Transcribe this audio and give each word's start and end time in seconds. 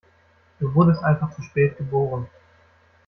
Du 0.59 0.73
wurdest 0.73 1.03
einfach 1.03 1.31
zu 1.35 1.43
spät 1.43 1.77
geboren. 1.77 2.27